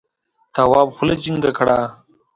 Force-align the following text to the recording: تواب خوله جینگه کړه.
تواب 0.55 0.87
خوله 0.95 1.15
جینگه 1.23 1.51
کړه. 1.57 1.77